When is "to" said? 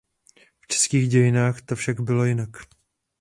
1.61-1.75